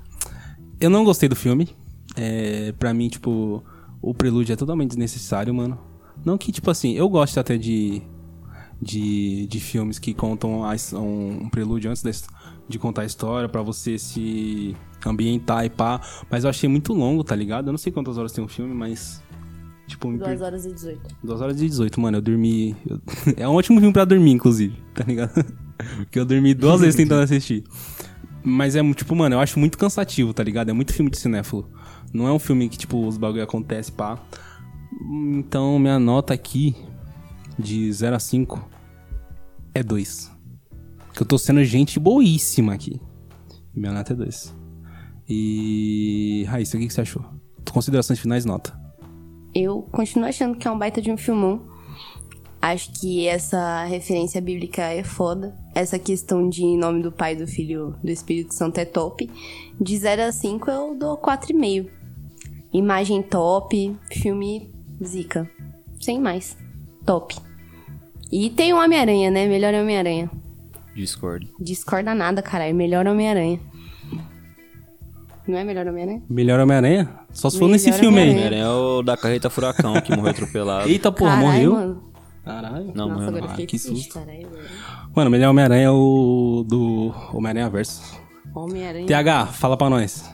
Eu 0.81 0.91
não 0.91 1.05
gostei 1.05 1.29
do 1.29 1.37
filme. 1.37 1.69
É, 2.17 2.73
pra 2.73 2.93
mim, 2.93 3.09
tipo, 3.09 3.63
o 4.01 4.13
prelúdio 4.15 4.53
é 4.53 4.57
totalmente 4.57 4.91
desnecessário, 4.91 5.53
mano. 5.55 5.79
Não 6.25 6.37
que, 6.39 6.53
tipo 6.53 6.71
assim, 6.71 6.93
eu 6.93 7.09
gosto 7.09 7.39
até 7.39 7.57
de. 7.57 8.03
De, 8.81 9.47
de 9.47 9.61
filmes 9.61 10.01
que 10.01 10.13
contam 10.13 10.65
a 10.65 10.75
um, 10.95 11.45
um 11.45 11.49
prelúdio 11.49 11.89
antes 11.89 12.05
his- 12.05 12.27
de 12.69 12.81
contar 12.81 13.03
a 13.03 13.05
história, 13.05 13.49
pra 13.49 13.63
você 13.63 13.97
se 13.97 14.75
ambientar 15.11 15.65
e 15.65 15.71
pá. 15.71 16.01
Mas 16.31 16.45
eu 16.45 16.51
achei 16.51 16.69
muito 16.69 16.93
longo, 16.93 17.23
tá 17.25 17.35
ligado? 17.37 17.69
Eu 17.69 17.73
não 17.73 17.79
sei 17.79 17.93
quantas 17.93 18.19
horas 18.19 18.33
tem 18.33 18.43
um 18.45 18.49
filme, 18.49 18.75
mas. 18.75 19.23
Tipo, 19.87 20.09
me 20.09 20.19
2 20.19 20.41
horas 20.41 20.65
e 20.65 20.73
18. 20.73 21.17
2 21.23 21.41
horas 21.41 21.61
e 21.61 21.67
18, 21.69 22.01
mano. 22.01 22.17
Eu 22.19 22.23
dormi. 22.23 22.75
eu- 22.89 23.01
É 23.37 23.49
um 23.49 23.55
ótimo 23.55 23.79
filme 23.79 23.93
pra 23.93 24.05
dormir, 24.05 24.31
inclusive, 24.33 24.75
tá 24.95 25.05
ligado? 25.05 25.45
Porque 25.97 26.19
eu 26.19 26.25
dormi 26.25 26.55
duas 26.55 26.81
vezes 26.81 26.95
tentando 26.97 27.21
assistir. 27.25 27.65
Mas 28.45 28.75
é, 28.75 28.95
tipo, 28.95 29.15
mano, 29.15 29.35
eu 29.37 29.41
acho 29.41 29.59
muito 29.59 29.77
cansativo, 29.79 30.33
tá 30.35 30.43
ligado? 30.43 30.69
É 30.69 30.73
muito 30.73 30.93
filme 30.93 31.11
de 31.11 31.19
cinéfilo. 31.19 31.69
Não 32.13 32.27
é 32.27 32.33
um 32.33 32.39
filme 32.39 32.69
que, 32.69 32.77
tipo, 32.79 33.07
os 33.07 33.17
bagulho 33.17 33.43
acontece, 33.43 33.91
pá. 33.93 34.19
Então, 35.35 35.79
minha 35.79 35.99
nota 35.99 36.35
aqui, 36.35 36.75
de 37.59 37.91
0 37.93 38.17
a 38.17 38.19
5, 38.19 38.69
é 39.75 39.83
2. 39.83 40.31
Porque 41.07 41.23
eu 41.23 41.27
tô 41.27 41.39
sendo 41.39 41.63
gente 41.65 41.99
boíssima 42.01 42.73
aqui. 42.75 43.01
Minha 43.75 43.93
nota 43.93 44.13
é 44.13 44.17
2. 44.17 44.55
E. 45.35 46.45
Raíssa, 46.45 46.77
o 46.77 46.81
que, 46.81 46.91
você 46.91 47.01
achou? 47.01 47.25
Considerações 47.73 48.19
finais, 48.19 48.45
nota. 48.45 48.79
Eu 49.55 49.83
continuo 49.91 50.29
achando 50.29 50.59
que 50.59 50.69
é 50.69 50.71
um 50.71 50.79
baita 50.79 51.01
de 51.01 51.11
um 51.11 51.17
filmão. 51.17 51.63
Acho 52.61 52.93
que 52.93 53.27
essa 53.27 53.85
referência 53.85 54.41
bíblica 54.41 54.83
é 54.83 55.03
foda. 55.03 55.57
Essa 55.75 55.99
questão 55.99 56.49
de 56.49 56.63
em 56.63 56.79
nome 56.79 57.03
do 57.03 57.11
Pai, 57.11 57.35
do 57.35 57.47
Filho, 57.47 57.97
do 58.05 58.11
Espírito 58.11 58.53
Santo 58.55 58.79
é 58.79 58.85
top. 58.85 59.29
De 59.81 59.97
0 59.97 60.23
a 60.23 60.33
5 60.33 60.71
eu 60.71 60.95
dou 60.95 61.17
4,5. 61.17 61.89
Imagem 62.73 63.23
top, 63.23 63.97
filme 64.11 64.71
zica. 65.03 65.51
Sem 65.99 66.21
mais. 66.21 66.57
Top. 67.07 67.35
E 68.31 68.51
tem 68.51 68.73
o 68.73 68.77
Homem-Aranha, 68.77 69.31
né? 69.31 69.47
Melhor 69.47 69.75
Homem-Aranha. 69.75 70.31
Discord. 70.95 71.49
Discorda 71.59 72.15
nada, 72.15 72.43
caralho. 72.43 72.75
Melhor 72.75 73.07
Homem-Aranha. 73.07 73.59
Não 75.47 75.59
é 75.59 75.65
melhor 75.65 75.87
Homem-Aranha? 75.89 76.23
Melhor 76.29 76.61
Homem-Aranha? 76.61 77.09
Só 77.33 77.51
se 77.51 77.59
for 77.59 77.69
nesse 77.69 77.87
Melhor 77.87 78.01
filme 78.01 78.19
aí. 78.21 78.31
Homem-Aranha. 78.31 78.63
É 78.65 78.69
o 78.69 79.03
da 79.03 79.17
carreta 79.17 79.51
furacão 79.51 79.95
que 80.01 80.15
morreu 80.15 80.31
atropelado. 80.31 80.89
Eita 80.91 81.11
porra, 81.11 81.31
Caralho, 81.37 81.47
morreu? 81.49 81.73
Mano. 81.73 82.13
Caralho. 82.45 82.87
Não, 82.95 83.09
Nossa, 83.09 83.13
morreu 83.15 83.29
agora 83.29 83.47
não. 83.47 83.53
Ah, 83.65 83.67
que 83.67 83.79
susto. 83.79 84.21
velho. 84.21 84.49
Mano, 85.15 85.31
melhor 85.31 85.51
Homem-Aranha 85.51 85.87
é 85.87 85.91
o 85.91 86.65
do 86.69 87.13
Homem-Aranha 87.33 87.69
Verso. 87.71 88.21
Homem-Aranha. 88.55 89.07
TH, 89.07 89.47
fala 89.47 89.77
pra 89.77 89.91
nós. 89.91 90.33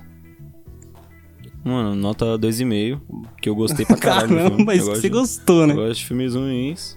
Mano, 1.64 1.94
nota 1.94 2.38
2,5. 2.38 3.00
Que 3.40 3.48
eu 3.48 3.54
gostei 3.54 3.84
pra 3.86 3.96
caralho 3.98 4.28
Caramba, 4.36 4.64
mas 4.64 4.84
você 4.84 5.02
de- 5.02 5.08
gostou, 5.10 5.66
né? 5.66 5.72
Eu 5.72 5.76
gosto 5.76 5.98
de 6.00 6.06
filmes 6.06 6.34
ruins. 6.34 6.96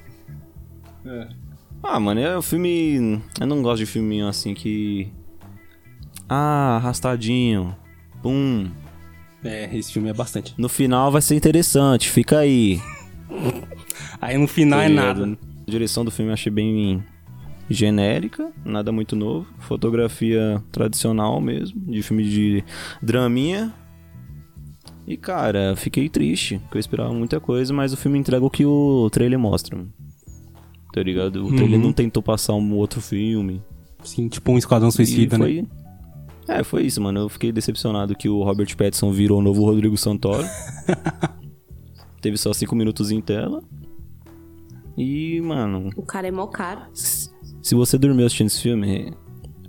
Ah, 1.84 2.00
mano, 2.00 2.20
é 2.20 2.38
um 2.38 2.41
filme. 2.41 3.22
Eu 3.39 3.48
não 3.48 3.62
gosto 3.62 3.80
de 3.80 3.86
filminho 3.86 4.27
assim 4.27 4.53
que. 4.53 5.12
Ah, 6.30 6.77
arrastadinho. 6.77 7.75
Pum. 8.21 8.69
É, 9.43 9.75
esse 9.75 9.91
filme 9.91 10.09
é 10.09 10.13
bastante. 10.13 10.53
No 10.57 10.69
final 10.69 11.11
vai 11.11 11.21
ser 11.21 11.35
interessante, 11.35 12.09
fica 12.09 12.39
aí. 12.39 12.79
Aí 14.21 14.37
no 14.37 14.47
final 14.47 14.79
Tá 14.79 14.85
é 14.85 14.89
ligado? 14.89 15.25
nada. 15.25 15.37
A 15.67 15.71
direção 15.71 16.05
do 16.05 16.11
filme 16.11 16.29
eu 16.29 16.33
achei 16.33 16.51
bem 16.51 17.03
genérica, 17.69 18.51
nada 18.63 18.91
muito 18.91 19.15
novo. 19.15 19.47
Fotografia 19.59 20.61
tradicional 20.71 21.39
mesmo, 21.41 21.79
de 21.91 22.03
filme 22.03 22.23
de 22.23 22.63
draminha. 23.01 23.73
E 25.07 25.17
cara, 25.17 25.75
fiquei 25.75 26.07
triste, 26.07 26.59
porque 26.59 26.77
eu 26.77 26.79
esperava 26.79 27.11
muita 27.13 27.39
coisa, 27.39 27.73
mas 27.73 27.91
o 27.93 27.97
filme 27.97 28.19
entrega 28.19 28.45
o 28.45 28.49
que 28.49 28.65
o 28.65 29.09
trailer 29.11 29.39
mostra. 29.39 29.83
Tá 30.93 31.01
ligado? 31.01 31.45
O 31.45 31.55
trailer 31.55 31.79
Uhum. 31.79 31.85
não 31.87 31.93
tentou 31.93 32.21
passar 32.21 32.53
um 32.53 32.73
outro 32.75 33.01
filme. 33.01 33.61
Sim, 34.03 34.27
tipo 34.27 34.51
um 34.51 34.57
Esquadrão 34.57 34.91
Suicida, 34.91 35.35
e 35.37 35.61
né? 35.61 35.65
Foi... 36.45 36.55
É, 36.55 36.63
foi 36.63 36.83
isso, 36.83 37.01
mano. 37.01 37.21
Eu 37.21 37.29
fiquei 37.29 37.51
decepcionado 37.51 38.15
que 38.15 38.29
o 38.29 38.43
Robert 38.43 38.75
Pattinson 38.75 39.12
virou 39.12 39.39
o 39.39 39.41
novo 39.41 39.63
Rodrigo 39.63 39.98
Santoro. 39.98 40.45
Teve 42.21 42.38
só 42.38 42.53
cinco 42.53 42.75
minutos 42.75 43.12
em 43.12 43.21
tela. 43.21 43.63
E, 44.98 45.39
mano, 45.41 45.89
O 45.95 46.03
cara 46.03 46.27
é 46.27 46.31
mó 46.31 46.45
caro. 46.48 46.81
se 46.93 47.74
você 47.74 47.98
dormiu 47.98 48.25
assistindo 48.25 48.48
esse 48.48 48.62
filme, 48.62 49.13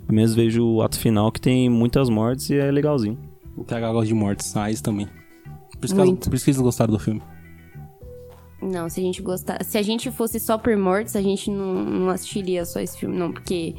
pelo 0.05 0.13
menos 0.15 0.35
vejo 0.35 0.63
o 0.63 0.81
ato 0.81 0.99
final 0.99 1.31
que 1.31 1.41
tem 1.41 1.69
muitas 1.69 2.09
mortes 2.09 2.49
e 2.49 2.55
é 2.55 2.69
legalzinho. 2.69 3.17
O 3.57 3.63
TH 3.63 3.91
gosta 3.91 4.07
de 4.07 4.13
mortes. 4.13 4.55
Ah, 4.55 4.69
isso 4.69 4.83
também. 4.83 5.07
Por 5.79 5.85
isso, 5.85 5.95
que, 5.95 6.01
Muito. 6.01 6.29
por 6.29 6.35
isso 6.35 6.45
que 6.45 6.51
eles 6.51 6.61
gostaram 6.61 6.93
do 6.93 6.99
filme. 6.99 7.21
Não, 8.61 8.89
se 8.89 8.99
a 8.99 9.03
gente 9.03 9.21
gostar. 9.21 9.63
Se 9.63 9.77
a 9.77 9.81
gente 9.81 10.09
fosse 10.11 10.39
só 10.39 10.57
por 10.57 10.75
mortes, 10.77 11.15
a 11.15 11.21
gente 11.21 11.51
não, 11.51 11.83
não 11.83 12.09
assistiria 12.09 12.65
só 12.65 12.79
esse 12.79 12.97
filme, 12.97 13.17
não, 13.17 13.31
porque 13.31 13.75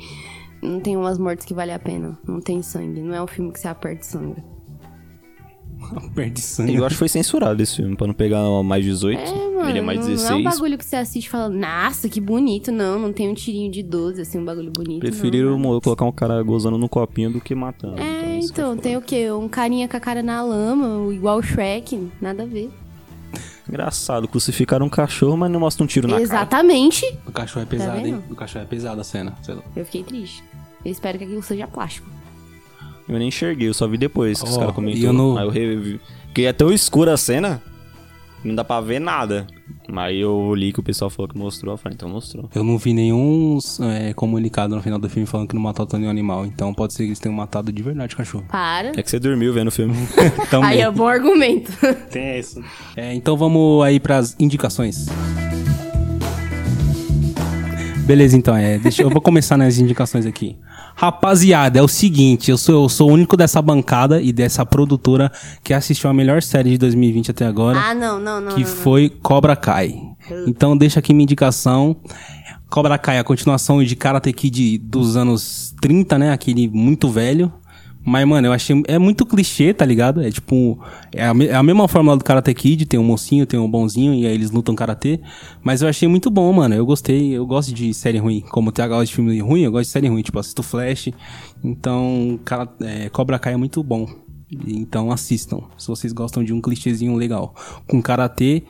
não 0.64 0.80
tem 0.80 0.97
umas 0.97 1.18
mortes 1.18 1.44
que 1.47 1.54
vale 1.54 1.71
a 1.73 1.78
pena. 1.78 2.18
Não 2.26 2.40
tem 2.40 2.62
sangue. 2.62 3.00
Não 3.02 3.14
é 3.14 3.23
um 3.23 3.26
filme 3.26 3.52
que 3.52 3.61
você 3.61 3.68
aperta 3.68 4.04
sangue. 4.04 4.42
Perde 6.14 6.40
sangue. 6.40 6.75
Eu 6.75 6.85
acho 6.85 6.94
que 6.94 6.99
foi 6.99 7.09
censurado 7.09 7.62
esse 7.62 7.76
filme, 7.76 7.97
pra 7.97 8.06
não 8.06 8.14
pegar 8.14 8.40
mais 8.62 8.85
18. 8.85 9.21
É, 9.21 9.50
mano. 9.50 9.68
ele 9.68 9.78
é 9.78 9.83
mais 9.83 10.00
não, 10.00 10.06
16. 10.06 10.30
não 10.30 10.37
é 10.37 10.40
um 10.40 10.44
bagulho 10.44 10.78
que 10.78 10.85
você 10.85 10.97
assiste 10.97 11.26
e 11.26 11.30
fala, 11.30 11.49
nossa, 11.49 12.09
que 12.09 12.21
bonito. 12.21 12.73
Não, 12.73 12.99
não 12.99 13.12
tem 13.12 13.28
um 13.28 13.35
tirinho 13.35 13.71
de 13.71 13.83
12, 13.83 14.21
assim, 14.23 14.38
um 14.38 14.44
bagulho 14.44 14.71
bonito. 14.73 15.00
Preferiram 15.00 15.50
não. 15.50 15.59
mo- 15.59 15.80
colocar 15.80 16.04
um 16.04 16.12
cara 16.12 16.42
gozando 16.42 16.78
no 16.78 16.88
copinho 16.88 17.30
do 17.30 17.40
que 17.40 17.54
matando. 17.54 18.00
É, 18.00 18.38
isso 18.38 18.52
que 18.52 18.61
então, 18.61 18.76
tem 18.76 18.97
o 18.97 19.02
quê? 19.02 19.30
Um 19.30 19.49
carinha 19.49 19.87
com 19.88 19.97
a 19.97 20.00
cara 20.00 20.23
na 20.23 20.42
lama, 20.42 21.12
igual 21.12 21.38
o 21.38 21.42
Shrek. 21.42 22.09
Nada 22.21 22.44
a 22.44 22.47
ver. 22.47 22.71
Engraçado, 23.68 24.28
crucificaram 24.28 24.87
um 24.87 24.90
cachorro, 24.90 25.37
mas 25.37 25.50
não 25.50 25.61
mostra 25.61 25.83
um 25.83 25.87
tiro 25.87 26.06
na 26.06 26.14
cara. 26.14 26.23
Exatamente. 26.23 27.18
O 27.26 27.33
cachorro 27.33 27.62
é 27.62 27.66
pesado, 27.66 27.97
hein? 27.99 28.04
vendo? 28.04 28.33
O 28.33 28.35
cachorro 28.37 28.62
é 28.64 28.66
pesado 28.66 29.00
a 29.00 29.04
cena. 29.04 29.35
sei 29.42 29.54
lá. 29.54 29.62
Eu 29.75 29.85
fiquei 29.87 30.02
triste. 30.02 30.44
Eu 30.85 30.92
espero 30.92 31.16
que 31.18 31.25
aquilo 31.25 31.42
seja 31.42 31.66
plástico. 31.66 32.06
Eu 33.09 33.18
nem 33.18 33.28
enxerguei, 33.28 33.68
eu 33.68 33.75
só 33.75 33.87
vi 33.88 33.97
depois 33.99 34.40
que 34.40 34.49
os 34.49 34.56
Ó, 34.56 34.59
caras 34.61 34.73
e 34.73 34.76
comentaram. 34.76 35.06
eu 35.06 35.12
não- 35.12 35.37
Aí 35.38 35.44
eu 35.44 35.50
revi. 35.50 36.00
Porque 36.26 36.42
é 36.42 36.52
tão 36.52 36.71
escura 36.73 37.14
a 37.14 37.16
cena, 37.16 37.62
não 38.44 38.54
dá 38.54 38.64
pra 38.64 38.80
ver 38.80 39.00
nada. 39.00 39.46
Aí 39.96 40.20
eu 40.20 40.54
li 40.54 40.72
que 40.72 40.80
o 40.80 40.82
pessoal 40.82 41.10
falou 41.10 41.28
que 41.28 41.36
mostrou, 41.38 41.74
eu 41.74 41.78
falei, 41.78 41.94
então 41.94 42.08
mostrou. 42.08 42.48
Eu 42.54 42.64
não 42.64 42.78
vi 42.78 42.92
nenhum 42.92 43.58
é, 43.80 44.12
comunicado 44.14 44.74
no 44.74 44.82
final 44.82 44.98
do 44.98 45.08
filme 45.08 45.26
falando 45.26 45.48
que 45.48 45.54
não 45.54 45.62
matou 45.62 45.86
nenhum 45.94 46.10
animal. 46.10 46.46
Então 46.46 46.72
pode 46.72 46.94
ser 46.94 47.04
que 47.04 47.08
eles 47.10 47.18
tenham 47.18 47.34
matado 47.34 47.72
de 47.72 47.82
verdade 47.82 48.14
o 48.14 48.16
cachorro. 48.16 48.44
Para. 48.48 48.92
É 48.98 49.02
que 49.02 49.10
você 49.10 49.18
dormiu 49.18 49.52
vendo 49.52 49.68
o 49.68 49.72
filme. 49.72 49.94
Aí 50.62 50.80
é 50.80 50.90
bom 50.90 51.06
argumento. 51.06 51.72
Tem 52.10 52.38
isso. 52.38 52.62
É, 52.96 53.14
então 53.14 53.36
vamos 53.36 53.84
aí 53.84 54.00
pras 54.00 54.36
indicações. 54.38 55.06
Beleza, 58.04 58.37
então, 58.37 58.54
é, 58.54 58.78
deixa, 58.78 59.02
eu 59.02 59.08
vou 59.08 59.20
começar 59.20 59.56
nas 59.56 59.78
indicações 59.78 60.26
aqui. 60.26 60.58
Rapaziada, 60.94 61.78
é 61.78 61.82
o 61.82 61.88
seguinte, 61.88 62.50
eu 62.50 62.58
sou, 62.58 62.84
eu 62.84 62.88
sou 62.88 63.08
o 63.08 63.12
único 63.14 63.34
dessa 63.34 63.62
bancada 63.62 64.20
e 64.20 64.30
dessa 64.30 64.64
produtora 64.66 65.32
que 65.62 65.73
assistiu 65.73 66.11
a 66.11 66.14
melhor 66.14 66.42
série 66.42 66.70
de 66.70 66.78
2020 66.78 67.30
até 67.30 67.46
agora, 67.46 67.80
ah, 67.80 67.94
não, 67.94 68.20
não, 68.20 68.42
não. 68.42 68.54
que 68.54 68.61
não, 68.62 68.68
não. 68.68 68.76
foi 68.76 69.08
Cobra 69.08 69.56
Kai. 69.56 69.94
Então 70.46 70.76
deixa 70.76 71.00
aqui 71.00 71.14
minha 71.14 71.25
indicação. 71.25 71.96
Cobra 72.68 72.99
Kai, 72.99 73.18
a 73.18 73.25
continuação 73.25 73.82
de 73.82 73.96
Karate 73.96 74.32
Kid 74.32 74.78
dos 74.78 75.16
anos 75.16 75.75
30, 75.80 76.18
né? 76.18 76.32
Aquele 76.32 76.68
muito 76.68 77.08
velho. 77.08 77.52
Mas, 78.06 78.26
mano, 78.26 78.46
eu 78.49 78.52
achei. 78.52 78.82
É 78.87 78.99
muito 78.99 79.25
clichê, 79.25 79.73
tá 79.73 79.84
ligado? 79.87 80.20
É 80.23 80.30
tipo. 80.30 80.78
É 81.12 81.26
a, 81.26 81.32
me- 81.32 81.46
é 81.46 81.54
a 81.54 81.62
mesma 81.62 81.88
fórmula 81.88 82.16
do 82.16 82.23
Karate 82.25 82.52
Kid: 82.52 82.84
tem 82.87 83.00
um 83.00 83.04
mocinho, 83.04 83.46
tem 83.46 83.58
um 83.58 83.70
bonzinho, 83.70 84.12
e 84.14 84.26
aí 84.26 84.34
eles 84.34 84.50
lutam 84.50 84.75
karatê. 84.75 85.18
Mas 85.62 85.80
eu 85.80 85.88
achei 85.88 86.06
muito 86.06 86.30
bom, 86.30 86.52
mano. 86.52 86.75
Eu 86.75 86.84
gostei. 86.84 87.30
Eu 87.32 87.46
gosto 87.46 87.73
de 87.73 87.94
série 87.94 88.18
ruim. 88.18 88.40
Como 88.50 88.68
o 88.68 88.73
TH 88.73 88.88
gosta 88.88 89.06
de 89.06 89.14
filme 89.14 89.40
ruim, 89.40 89.62
eu 89.62 89.73
gosto 89.73 89.84
de 89.87 89.90
série 89.92 90.08
ruim. 90.08 90.20
Tipo, 90.23 90.38
assisto 90.38 90.62
Flash. 90.62 91.08
Então, 91.62 92.38
cara, 92.44 92.68
é, 92.80 93.08
Cobra 93.08 93.38
Kai 93.38 93.54
é 93.54 93.56
muito 93.56 93.82
bom. 93.82 94.06
Então, 94.66 95.11
assistam. 95.11 95.61
Se 95.78 95.88
vocês 95.88 96.12
gostam 96.12 96.44
de 96.44 96.52
um 96.52 96.61
clichêzinho 96.61 97.16
legal. 97.16 97.54
Com 97.88 98.02
karatê 98.02 98.62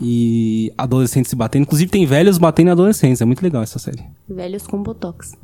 e 0.00 0.72
adolescentes 0.76 1.30
se 1.30 1.36
batendo. 1.36 1.62
Inclusive, 1.62 1.90
tem 1.90 2.04
velhos 2.06 2.38
batendo 2.38 2.68
em 2.68 2.72
adolescentes. 2.72 3.20
É 3.20 3.24
muito 3.24 3.42
legal 3.42 3.62
essa 3.62 3.78
série. 3.78 4.02
Velhos 4.28 4.66
com 4.66 4.82
botox. 4.82 5.34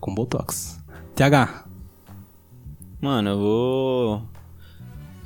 Com 0.00 0.14
Botox. 0.14 0.78
TH. 1.14 1.64
Mano, 3.00 3.30
eu 3.30 3.38
vou. 3.38 4.22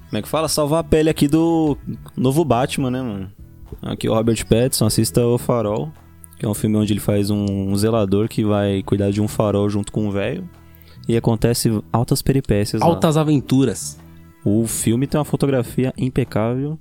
Como 0.08 0.18
é 0.18 0.22
que 0.22 0.28
fala? 0.28 0.46
Salvar 0.46 0.80
a 0.80 0.84
pele 0.84 1.08
aqui 1.08 1.26
do 1.26 1.76
novo 2.16 2.44
Batman, 2.44 2.90
né, 2.90 3.00
mano? 3.00 3.32
Aqui 3.80 4.08
o 4.08 4.14
Robert 4.14 4.46
Pattinson, 4.46 4.86
assista 4.86 5.24
O 5.24 5.38
Farol, 5.38 5.90
que 6.38 6.44
é 6.44 6.48
um 6.48 6.52
filme 6.52 6.76
onde 6.76 6.92
ele 6.92 7.00
faz 7.00 7.30
um, 7.30 7.74
zelador 7.76 8.28
que 8.28 8.44
vai 8.44 8.82
cuidar 8.82 9.10
de 9.10 9.22
um 9.22 9.28
farol 9.28 9.70
junto 9.70 9.90
com 9.90 10.06
um 10.06 10.10
velho. 10.10 10.48
E 11.08 11.16
acontece 11.16 11.82
altas 11.90 12.20
peripécias 12.20 12.82
lá. 12.82 12.86
Altas 12.86 13.16
Aventuras. 13.16 13.98
O 14.44 14.66
filme 14.66 15.06
tem 15.06 15.18
uma 15.18 15.24
fotografia 15.24 15.94
impecável, 15.96 16.78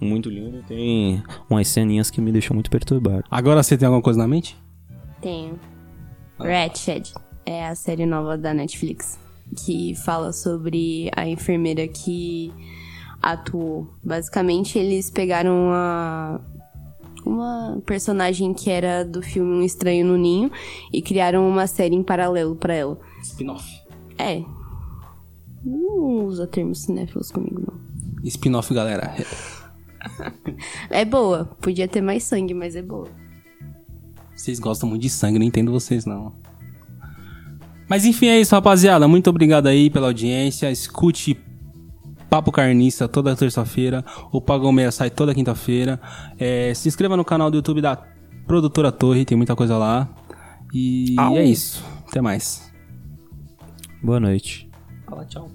muito 0.00 0.30
lindo. 0.30 0.62
Tem 0.68 1.22
umas 1.50 1.68
ceninhas 1.68 2.10
que 2.10 2.20
me 2.20 2.30
deixam 2.30 2.54
muito 2.54 2.70
perturbado. 2.70 3.24
Agora 3.30 3.62
você 3.62 3.76
tem 3.76 3.86
alguma 3.86 4.02
coisa 4.02 4.18
na 4.18 4.28
mente? 4.28 4.56
Tenho. 5.20 5.58
Ratched 6.38 7.12
é 7.44 7.66
a 7.66 7.74
série 7.74 8.06
nova 8.06 8.36
da 8.38 8.54
Netflix 8.54 9.21
que 9.56 9.94
fala 10.04 10.32
sobre 10.32 11.10
a 11.14 11.28
enfermeira 11.28 11.86
que 11.88 12.52
atuou. 13.20 13.88
Basicamente, 14.02 14.78
eles 14.78 15.10
pegaram 15.10 15.66
uma 15.66 16.40
uma 17.24 17.80
personagem 17.86 18.52
que 18.52 18.68
era 18.68 19.04
do 19.04 19.22
filme 19.22 19.54
Um 19.54 19.62
Estranho 19.62 20.04
no 20.04 20.16
Ninho 20.16 20.50
e 20.92 21.00
criaram 21.00 21.48
uma 21.48 21.66
série 21.66 21.94
em 21.94 22.02
paralelo 22.02 22.56
pra 22.56 22.74
ela. 22.74 22.98
Spin-off. 23.22 23.64
É. 24.18 24.42
Não 25.64 26.26
usa 26.26 26.46
termos 26.46 26.82
cinéfilos 26.82 27.30
comigo, 27.30 27.60
não. 27.60 27.80
Spin-off, 28.24 28.72
galera. 28.74 29.14
É 30.90 31.04
boa. 31.04 31.44
Podia 31.60 31.86
ter 31.86 32.00
mais 32.00 32.24
sangue, 32.24 32.52
mas 32.52 32.74
é 32.74 32.82
boa. 32.82 33.08
Vocês 34.34 34.58
gostam 34.58 34.88
muito 34.88 35.02
de 35.02 35.08
sangue, 35.08 35.38
não 35.38 35.46
entendo 35.46 35.70
vocês, 35.70 36.04
não. 36.04 36.32
Mas 37.88 38.04
enfim, 38.04 38.26
é 38.28 38.40
isso, 38.40 38.54
rapaziada. 38.54 39.06
Muito 39.06 39.28
obrigado 39.28 39.66
aí 39.66 39.90
pela 39.90 40.06
audiência. 40.08 40.70
Escute 40.70 41.38
Papo 42.30 42.50
Carniça 42.50 43.06
toda 43.06 43.36
terça-feira. 43.36 44.04
O 44.30 44.40
Pagão 44.40 44.72
Meia 44.72 44.90
sai 44.90 45.10
toda 45.10 45.34
quinta-feira. 45.34 46.00
É, 46.38 46.72
se 46.74 46.88
inscreva 46.88 47.16
no 47.16 47.24
canal 47.24 47.50
do 47.50 47.56
YouTube 47.56 47.82
da 47.82 47.96
Produtora 48.46 48.90
Torre, 48.90 49.24
tem 49.24 49.36
muita 49.36 49.54
coisa 49.54 49.76
lá. 49.76 50.08
E 50.72 51.14
Au. 51.18 51.36
é 51.36 51.44
isso. 51.44 51.84
Até 52.08 52.20
mais. 52.22 52.72
Boa 54.02 54.18
noite. 54.18 54.70
Fala 55.06 55.24
tchau. 55.26 55.50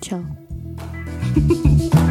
Tchau. 0.00 0.24